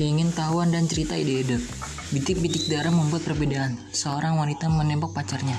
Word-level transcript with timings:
Keingintahuan 0.00 0.72
dan 0.72 0.88
cerita 0.88 1.12
ide-ide. 1.12 1.60
Bitik-bitik 2.08 2.72
darah 2.72 2.88
membuat 2.88 3.20
perbedaan. 3.20 3.76
Seorang 3.92 4.40
wanita 4.40 4.72
menembak 4.72 5.12
pacarnya. 5.12 5.52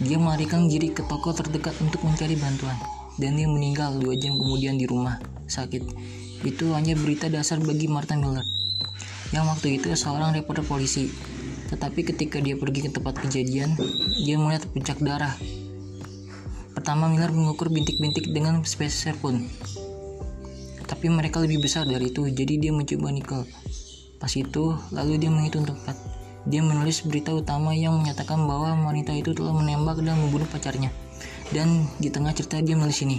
Dia 0.00 0.16
melarikan 0.16 0.64
diri 0.64 0.96
ke 0.96 1.04
toko 1.04 1.36
terdekat 1.36 1.76
untuk 1.84 2.00
mencari 2.00 2.32
bantuan. 2.40 2.72
Dan 3.20 3.36
dia 3.36 3.44
meninggal 3.44 4.00
dua 4.00 4.16
jam 4.16 4.40
kemudian 4.40 4.80
di 4.80 4.88
rumah 4.88 5.20
sakit. 5.44 5.84
Itu 6.40 6.72
hanya 6.72 6.96
berita 6.96 7.28
dasar 7.28 7.60
bagi 7.60 7.84
Martha 7.84 8.16
Miller. 8.16 8.40
Yang 9.28 9.44
waktu 9.52 9.66
itu 9.76 9.92
seorang 9.92 10.32
reporter 10.40 10.64
polisi. 10.64 11.12
Tetapi 11.68 12.16
ketika 12.16 12.40
dia 12.40 12.56
pergi 12.56 12.88
ke 12.88 12.96
tempat 12.96 13.20
kejadian, 13.20 13.76
dia 14.24 14.40
melihat 14.40 14.72
puncak 14.72 15.04
darah. 15.04 15.36
Pertama 16.72 17.12
Miller 17.12 17.28
mengukur 17.28 17.68
bintik-bintik 17.68 18.32
dengan 18.32 18.64
spesies 18.64 19.12
pun. 19.20 19.52
Tapi 20.88 21.12
mereka 21.12 21.44
lebih 21.44 21.60
besar 21.60 21.84
dari 21.84 22.08
itu, 22.08 22.24
jadi 22.32 22.56
dia 22.56 22.72
mencoba 22.72 23.12
nikel. 23.12 23.44
Pas 24.22 24.30
itu, 24.38 24.78
lalu 24.94 25.18
dia 25.18 25.34
menghitung 25.34 25.66
tempat. 25.66 25.98
Dia 26.46 26.62
menulis 26.62 27.02
berita 27.02 27.34
utama 27.34 27.74
yang 27.74 27.98
menyatakan 27.98 28.38
bahwa 28.46 28.70
wanita 28.86 29.10
itu 29.10 29.34
telah 29.34 29.50
menembak 29.50 29.98
dan 29.98 30.14
membunuh 30.14 30.46
pacarnya. 30.46 30.94
Dan 31.50 31.90
di 31.98 32.06
tengah 32.06 32.30
cerita 32.30 32.62
dia 32.62 32.78
menulis 32.78 33.02
ini. 33.02 33.18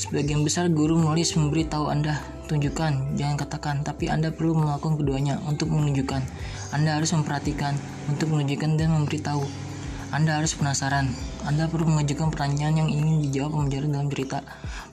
Sebagian 0.00 0.40
besar 0.40 0.72
guru 0.72 0.96
menulis 0.96 1.36
memberitahu 1.36 1.92
Anda, 1.92 2.24
tunjukkan, 2.48 3.20
jangan 3.20 3.36
katakan, 3.36 3.76
tapi 3.84 4.08
Anda 4.08 4.32
perlu 4.32 4.56
melakukan 4.56 4.96
keduanya 4.96 5.44
untuk 5.44 5.68
menunjukkan. 5.68 6.24
Anda 6.72 6.96
harus 6.96 7.12
memperhatikan, 7.12 7.76
untuk 8.08 8.32
menunjukkan 8.32 8.80
dan 8.80 8.96
memberitahu. 8.96 9.69
Anda 10.10 10.42
harus 10.42 10.58
penasaran. 10.58 11.06
Anda 11.46 11.70
perlu 11.70 11.86
mengajukan 11.86 12.34
pertanyaan 12.34 12.82
yang 12.82 12.90
ingin 12.90 13.22
dijawab 13.30 13.54
pembelajar 13.54 13.86
dalam 13.86 14.10
cerita. 14.10 14.38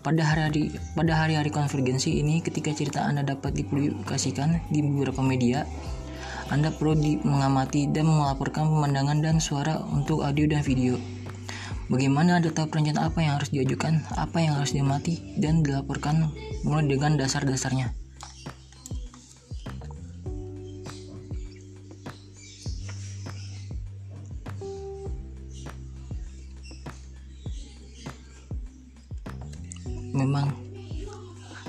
Pada 0.05 0.21
hari-hari 0.21 0.77
pada 0.93 1.13
hari-hari 1.17 1.49
konvergensi 1.49 2.21
ini, 2.21 2.45
ketika 2.45 2.69
cerita 2.69 3.01
Anda 3.01 3.25
dapat 3.25 3.57
dipublikasikan 3.57 4.69
di 4.69 4.85
beberapa 4.85 5.25
media, 5.25 5.65
Anda 6.53 6.69
perlu 6.69 6.93
mengamati 7.25 7.89
dan 7.89 8.13
melaporkan 8.13 8.69
pemandangan 8.69 9.17
dan 9.25 9.41
suara 9.41 9.81
untuk 9.89 10.21
audio 10.21 10.45
dan 10.45 10.61
video. 10.61 11.01
Bagaimana 11.89 12.37
data 12.37 12.69
perencanaan 12.69 13.09
apa 13.09 13.19
yang 13.25 13.33
harus 13.41 13.49
diajukan, 13.49 14.05
apa 14.13 14.37
yang 14.37 14.61
harus 14.61 14.75
diamati, 14.75 15.33
dan 15.41 15.65
dilaporkan 15.65 16.29
mulai 16.61 16.85
dengan 16.85 17.17
dasar-dasarnya. 17.17 18.06
Memang 30.17 30.49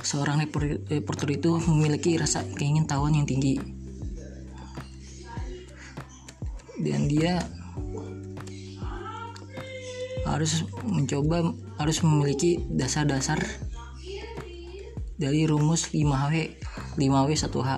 seorang 0.01 0.41
reporter 0.89 1.29
itu 1.29 1.61
memiliki 1.69 2.17
rasa 2.17 2.41
keingintahuan 2.57 3.13
yang 3.13 3.29
tinggi. 3.29 3.61
Dan 6.81 7.11
dia 7.11 7.43
harus 10.25 10.65
mencoba 10.85 11.53
harus 11.81 11.99
memiliki 12.05 12.61
dasar-dasar 12.69 13.41
dari 15.19 15.49
rumus 15.49 15.91
5W 15.91 16.35
5W 16.95 17.31
1H 17.35 17.71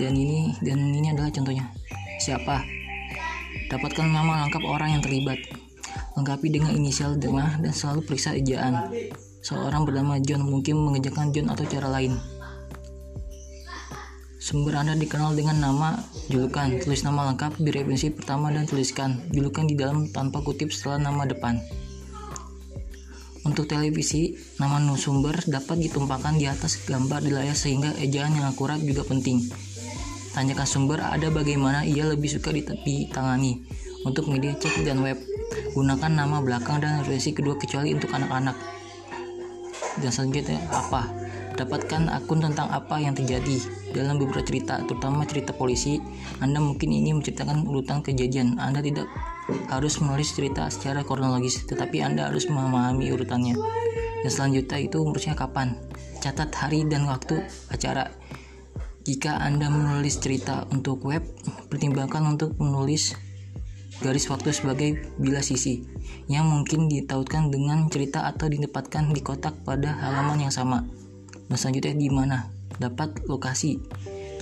dan 0.00 0.12
ini 0.16 0.56
dan 0.64 0.78
ini 0.80 1.12
adalah 1.12 1.28
contohnya. 1.28 1.68
Siapa? 2.16 2.64
Dapatkan 3.68 4.08
nama 4.08 4.48
lengkap 4.48 4.64
orang 4.64 4.96
yang 4.96 5.02
terlibat 5.04 5.36
lengkapi 6.22 6.48
dengan 6.54 6.70
inisial 6.70 7.18
tengah 7.18 7.58
dan 7.58 7.74
selalu 7.74 8.06
periksa 8.06 8.38
ejaan 8.38 8.88
seorang 9.42 9.82
bernama 9.82 10.22
John 10.22 10.46
mungkin 10.46 10.78
mengejarkan 10.78 11.34
John 11.34 11.50
atau 11.50 11.66
cara 11.66 11.90
lain 11.90 12.14
Sumber 14.42 14.74
Anda 14.74 14.98
dikenal 14.98 15.38
dengan 15.38 15.62
nama 15.62 16.02
julukan. 16.26 16.82
Tulis 16.82 17.06
nama 17.06 17.30
lengkap 17.30 17.62
di 17.62 17.70
referensi 17.70 18.10
pertama 18.10 18.50
dan 18.50 18.66
tuliskan 18.66 19.30
julukan 19.30 19.70
di 19.70 19.78
dalam 19.78 20.10
tanpa 20.10 20.42
kutip 20.42 20.74
setelah 20.74 20.98
nama 20.98 21.22
depan. 21.30 21.62
Untuk 23.46 23.70
televisi, 23.70 24.34
nama 24.58 24.82
sumber 24.98 25.38
dapat 25.46 25.86
ditumpahkan 25.86 26.42
di 26.42 26.50
atas 26.50 26.82
gambar 26.82 27.22
di 27.22 27.30
layar 27.30 27.54
sehingga 27.54 27.94
ejaan 28.02 28.34
yang 28.34 28.50
akurat 28.50 28.82
juga 28.82 29.06
penting. 29.06 29.46
Tanyakan 30.34 30.66
sumber 30.66 30.98
ada 30.98 31.30
bagaimana 31.30 31.86
ia 31.86 32.02
lebih 32.02 32.26
suka 32.34 32.50
ditangani. 32.50 33.62
Untuk 34.02 34.26
media 34.26 34.58
cek 34.58 34.82
dan 34.82 35.06
web, 35.06 35.22
gunakan 35.72 36.12
nama 36.12 36.44
belakang 36.44 36.84
dan 36.84 37.00
referensi 37.00 37.32
kedua 37.32 37.56
kecuali 37.56 37.96
untuk 37.96 38.12
anak-anak. 38.12 38.56
Dan 40.00 40.10
selanjutnya 40.12 40.60
apa? 40.72 41.08
Dapatkan 41.52 42.08
akun 42.08 42.40
tentang 42.40 42.72
apa 42.72 42.96
yang 42.96 43.12
terjadi 43.12 43.60
dalam 43.92 44.16
beberapa 44.16 44.40
cerita, 44.40 44.80
terutama 44.88 45.28
cerita 45.28 45.52
polisi. 45.52 46.00
Anda 46.40 46.64
mungkin 46.64 46.88
ini 46.88 47.12
menceritakan 47.12 47.68
urutan 47.68 48.00
kejadian. 48.00 48.56
Anda 48.56 48.80
tidak 48.80 49.04
harus 49.68 50.00
menulis 50.00 50.32
cerita 50.32 50.72
secara 50.72 51.04
kronologis, 51.04 51.68
tetapi 51.68 52.00
Anda 52.00 52.32
harus 52.32 52.48
memahami 52.48 53.12
urutannya. 53.12 53.56
Dan 54.24 54.30
selanjutnya 54.32 54.78
itu 54.80 54.96
umurnya 55.04 55.36
kapan? 55.36 55.76
Catat 56.24 56.54
hari 56.56 56.88
dan 56.88 57.04
waktu 57.04 57.44
acara. 57.68 58.08
Jika 59.02 59.36
Anda 59.36 59.66
menulis 59.68 60.22
cerita 60.22 60.64
untuk 60.70 61.04
web, 61.04 61.26
pertimbangkan 61.68 62.22
untuk 62.32 62.56
menulis 62.56 63.12
garis 64.02 64.26
waktu 64.26 64.50
sebagai 64.50 64.98
bila 65.16 65.38
sisi 65.38 65.86
yang 66.26 66.50
mungkin 66.50 66.90
ditautkan 66.90 67.54
dengan 67.54 67.86
cerita 67.86 68.26
atau 68.26 68.50
ditempatkan 68.50 69.14
di 69.14 69.22
kotak 69.22 69.54
pada 69.62 69.94
halaman 70.02 70.42
yang 70.42 70.52
sama. 70.52 70.82
Nah 71.46 71.56
selanjutnya 71.56 71.94
di 71.94 72.10
mana? 72.10 72.50
Dapat 72.82 73.30
lokasi. 73.30 73.78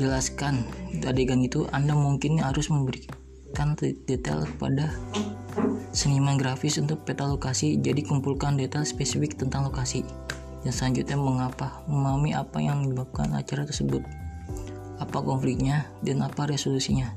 Jelaskan 0.01 0.65
adegan 1.05 1.45
itu 1.45 1.69
Anda 1.77 1.93
mungkin 1.93 2.41
harus 2.41 2.73
memberikan 2.73 3.77
detail 4.09 4.49
kepada 4.57 4.97
seniman 5.93 6.41
grafis 6.41 6.81
untuk 6.81 7.05
peta 7.05 7.29
lokasi. 7.29 7.77
Jadi 7.77 8.07
kumpulkan 8.09 8.57
detail 8.57 8.89
spesifik 8.89 9.37
tentang 9.37 9.69
lokasi. 9.69 10.01
Dan 10.65 10.73
selanjutnya 10.73 11.21
mengapa? 11.21 11.85
Memahami 11.85 12.33
apa 12.33 12.65
yang 12.65 12.85
menyebabkan 12.85 13.33
acara 13.37 13.69
tersebut. 13.69 14.01
Apa 15.01 15.21
konfliknya 15.21 15.89
dan 16.01 16.25
apa 16.25 16.49
resolusinya. 16.49 17.13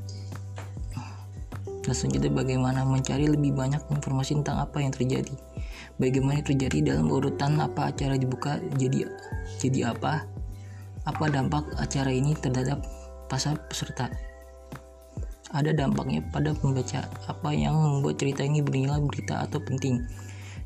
Dan 1.84 1.92
selanjutnya 1.92 2.32
bagaimana 2.32 2.88
mencari 2.88 3.28
lebih 3.28 3.52
banyak 3.52 3.84
informasi 3.92 4.40
tentang 4.40 4.64
apa 4.64 4.80
yang 4.80 4.96
terjadi? 4.96 5.36
Bagaimana 6.00 6.40
terjadi 6.40 6.96
dalam 6.96 7.12
urutan 7.12 7.60
apa 7.60 7.92
acara 7.92 8.16
dibuka 8.16 8.58
jadi 8.80 9.04
jadi 9.60 9.92
apa? 9.92 10.24
Apa 11.04 11.28
dampak 11.28 11.68
acara 11.76 12.08
ini 12.16 12.32
terhadap 12.40 12.80
pasar 13.28 13.60
peserta? 13.68 14.08
Ada 15.52 15.76
dampaknya 15.76 16.24
pada 16.32 16.56
pembaca. 16.56 17.04
Apa 17.28 17.52
yang 17.52 17.76
membuat 17.76 18.18
cerita 18.18 18.48
ini 18.48 18.64
bernilai 18.64 19.04
berita 19.04 19.44
atau 19.44 19.60
penting? 19.60 20.02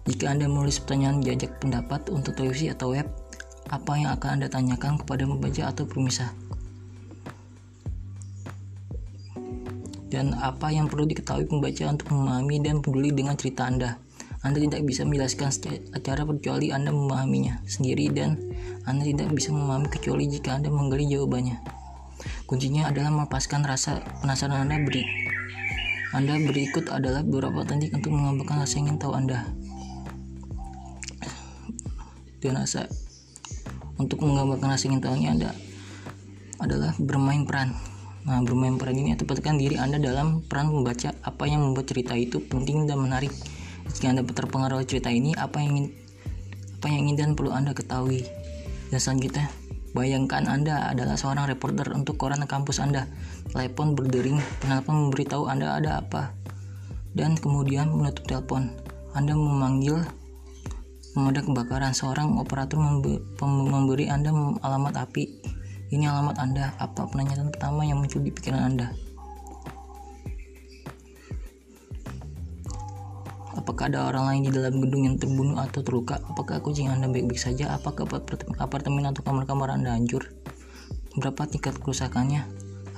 Jika 0.07 0.31
anda 0.31 0.47
menulis 0.47 0.79
pertanyaan 0.79 1.19
jajak 1.19 1.59
pendapat 1.59 2.07
untuk 2.13 2.37
televisi 2.37 2.71
atau 2.71 2.95
web 2.95 3.09
apa 3.67 3.99
yang 3.99 4.15
akan 4.15 4.39
anda 4.39 4.47
tanyakan 4.47 4.95
kepada 5.03 5.27
pembaca 5.27 5.63
atau 5.67 5.83
pemisah 5.83 6.31
dan 10.07 10.35
apa 10.39 10.71
yang 10.71 10.87
perlu 10.87 11.03
diketahui 11.07 11.47
pembaca 11.47 11.83
untuk 11.91 12.11
memahami 12.15 12.63
dan 12.63 12.79
peduli 12.79 13.11
dengan 13.11 13.35
cerita 13.35 13.67
Anda. 13.67 13.99
Anda 14.45 14.63
tidak 14.63 14.85
bisa 14.87 15.03
menjelaskan 15.03 15.49
acara 15.91 16.23
kecuali 16.23 16.71
Anda 16.71 16.93
memahaminya 16.93 17.65
sendiri 17.67 18.13
dan 18.13 18.39
Anda 18.87 19.03
tidak 19.03 19.35
bisa 19.35 19.51
memahami 19.51 19.91
kecuali 19.91 20.29
jika 20.31 20.55
Anda 20.55 20.71
menggali 20.71 21.09
jawabannya. 21.11 21.59
Kuncinya 22.47 22.87
adalah 22.87 23.11
melepaskan 23.11 23.67
rasa 23.67 23.99
penasaran 24.23 24.69
Anda 24.69 24.79
beri. 24.79 25.03
Anda 26.15 26.39
berikut 26.39 26.87
adalah 26.87 27.19
beberapa 27.25 27.67
teknik 27.67 27.91
untuk 27.91 28.15
mengembangkan 28.15 28.63
rasa 28.63 28.79
ingin 28.79 28.95
tahu 28.95 29.11
Anda. 29.11 29.43
Dan 32.39 32.53
rasa 32.55 32.87
untuk 33.99 34.23
menggambarkan 34.23 34.69
rasa 34.71 34.87
ingin 34.87 35.03
tahunya 35.03 35.29
Anda 35.35 35.51
adalah 36.63 36.95
bermain 36.95 37.43
peran. 37.43 37.86
Nah, 38.27 38.43
bermain 38.43 38.75
peran 38.75 38.99
ini 38.99 39.15
tempatkan 39.15 39.55
diri 39.55 39.79
Anda 39.79 40.03
dalam 40.03 40.43
peran 40.43 40.67
membaca 40.67 41.15
apa 41.23 41.47
yang 41.47 41.63
membuat 41.63 41.87
cerita 41.87 42.11
itu 42.11 42.43
penting 42.43 42.83
dan 42.83 42.99
menarik. 42.99 43.31
Jika 43.87 44.11
Anda 44.11 44.27
terpengaruh 44.27 44.83
cerita 44.83 45.07
ini, 45.07 45.31
apa 45.31 45.63
yang 45.63 45.79
ingin 45.79 45.87
apa 46.75 46.85
yang 46.91 46.99
ingin 47.07 47.15
dan 47.15 47.29
perlu 47.39 47.55
Anda 47.55 47.71
ketahui. 47.71 48.27
Dan 48.91 48.99
selanjutnya, 48.99 49.47
bayangkan 49.95 50.43
Anda 50.43 50.91
adalah 50.91 51.15
seorang 51.15 51.47
reporter 51.47 51.87
untuk 51.95 52.19
koran 52.19 52.43
kampus 52.43 52.83
Anda. 52.83 53.07
Telepon 53.55 53.95
berdering, 53.95 54.43
penelpon 54.59 55.07
memberitahu 55.07 55.47
Anda 55.47 55.79
ada 55.79 56.03
apa. 56.03 56.35
Dan 57.15 57.39
kemudian 57.39 57.95
menutup 57.95 58.27
telepon. 58.27 58.75
Anda 59.15 59.39
memanggil 59.39 60.03
pemadam 61.15 61.55
kebakaran. 61.55 61.95
Seorang 61.95 62.35
operator 62.43 62.75
memberi 62.75 64.11
Anda 64.11 64.35
alamat 64.59 64.99
api. 64.99 65.55
Ini 65.87 66.03
alamat 66.03 66.35
Anda. 66.35 66.75
Apa 66.83 67.07
penanyaan 67.07 67.47
pertama 67.47 67.87
yang 67.87 68.03
muncul 68.03 68.19
di 68.19 68.27
pikiran 68.27 68.75
Anda? 68.75 68.91
Apakah 73.55 73.87
ada 73.87 74.11
orang 74.11 74.27
lain 74.27 74.41
di 74.47 74.51
dalam 74.51 74.83
gedung 74.83 75.07
yang 75.07 75.15
terbunuh 75.15 75.55
atau 75.55 75.79
terluka? 75.87 76.19
Apakah 76.27 76.59
kucing 76.59 76.91
Anda 76.91 77.07
baik-baik 77.07 77.39
saja? 77.39 77.71
Apakah 77.71 78.03
apartemen 78.59 79.07
atau 79.07 79.23
kamar-kamar 79.23 79.71
Anda 79.71 79.95
hancur? 79.95 80.27
Berapa 81.15 81.47
tingkat 81.47 81.79
kerusakannya? 81.79 82.43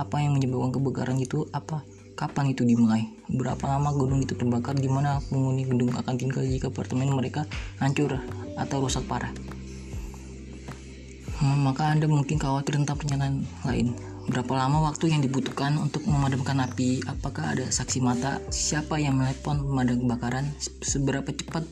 Apa 0.01 0.25
yang 0.25 0.33
menyebabkan 0.33 0.73
kebakaran 0.73 1.21
itu? 1.21 1.45
Apa 1.53 1.85
kapan 2.17 2.57
itu 2.57 2.65
dimulai? 2.65 3.05
Berapa 3.29 3.69
lama 3.69 3.93
gedung 3.93 4.25
itu 4.25 4.33
terbakar? 4.33 4.73
Gimana 4.73 5.21
penghuni 5.29 5.61
gedung 5.69 5.93
akan 5.93 6.17
tinggal 6.17 6.41
jika 6.41 6.73
apartemen 6.73 7.13
mereka 7.13 7.45
hancur 7.77 8.17
atau 8.57 8.77
rusak 8.81 9.05
parah? 9.05 9.29
Hmm, 11.39 11.63
maka 11.63 11.87
Anda 11.87 12.03
mungkin 12.11 12.35
khawatir 12.35 12.75
tentang 12.75 12.99
pernyataan 12.99 13.47
lain. 13.63 13.95
Berapa 14.27 14.59
lama 14.59 14.91
waktu 14.91 15.15
yang 15.15 15.23
dibutuhkan 15.23 15.79
untuk 15.79 16.03
memadamkan 16.03 16.59
api? 16.59 16.99
Apakah 17.07 17.55
ada 17.55 17.63
saksi 17.71 18.03
mata? 18.03 18.43
Siapa 18.51 18.99
yang 18.99 19.15
melepon 19.15 19.63
pemadam 19.63 20.03
kebakaran? 20.03 20.51
Seberapa 20.83 21.31
cepat 21.31 21.63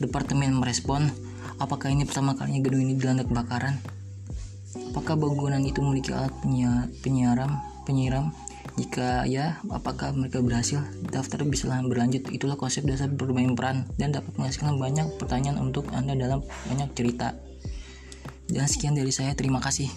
departemen 0.00 0.56
merespon? 0.56 1.12
Apakah 1.60 1.92
ini 1.92 2.08
pertama 2.08 2.40
kalinya 2.40 2.64
gedung 2.64 2.88
ini 2.88 2.96
dilanda 2.96 3.28
kebakaran? 3.28 3.76
Apakah 4.96 5.20
bangunan 5.20 5.60
itu 5.60 5.84
memiliki 5.84 6.16
alat 6.16 6.32
penyiaran, 7.04 7.52
penyiram? 7.84 8.32
Jika 8.80 9.28
ya, 9.28 9.60
apakah 9.68 10.16
mereka 10.16 10.40
berhasil? 10.40 10.80
Daftar 11.12 11.44
bisa 11.44 11.68
berlanjut. 11.84 12.32
Itulah 12.32 12.56
konsep 12.56 12.88
dasar 12.88 13.12
bermain 13.12 13.52
peran 13.52 13.88
dan 14.00 14.16
dapat 14.16 14.32
menghasilkan 14.40 14.80
banyak 14.80 15.06
pertanyaan 15.20 15.60
untuk 15.60 15.84
Anda 15.92 16.16
dalam 16.16 16.40
banyak 16.68 16.96
cerita. 16.96 17.36
Dan 18.46 18.66
sekian 18.70 18.94
dari 18.94 19.10
saya, 19.10 19.34
terima 19.34 19.58
kasih. 19.58 19.90